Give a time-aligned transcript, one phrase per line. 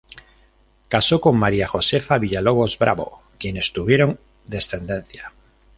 [0.89, 5.31] Casó con María Josefa Villalobos Bravo, quienes tuvieron descendencia.